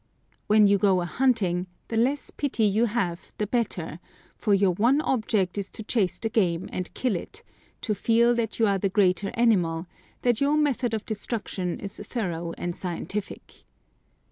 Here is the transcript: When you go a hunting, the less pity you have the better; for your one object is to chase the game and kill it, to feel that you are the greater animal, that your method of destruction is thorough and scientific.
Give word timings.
When 0.47 0.65
you 0.65 0.79
go 0.79 1.01
a 1.01 1.05
hunting, 1.05 1.67
the 1.89 1.95
less 1.95 2.31
pity 2.31 2.63
you 2.63 2.85
have 2.85 3.31
the 3.37 3.45
better; 3.45 3.99
for 4.35 4.51
your 4.55 4.71
one 4.71 4.99
object 5.01 5.59
is 5.59 5.69
to 5.69 5.83
chase 5.83 6.17
the 6.17 6.27
game 6.27 6.67
and 6.71 6.91
kill 6.95 7.15
it, 7.15 7.43
to 7.81 7.93
feel 7.93 8.33
that 8.33 8.57
you 8.57 8.65
are 8.65 8.79
the 8.79 8.89
greater 8.89 9.29
animal, 9.35 9.85
that 10.23 10.41
your 10.41 10.57
method 10.57 10.95
of 10.95 11.05
destruction 11.05 11.79
is 11.79 11.97
thorough 11.97 12.53
and 12.53 12.75
scientific. 12.75 13.63